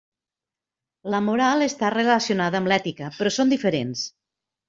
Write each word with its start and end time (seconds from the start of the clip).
La 1.15 1.19
moral 1.25 1.65
està 1.65 1.91
relacionada 1.95 2.61
amb 2.61 2.71
l'ètica, 2.73 3.13
però 3.19 3.35
són 3.37 3.53
diferents. 3.55 4.07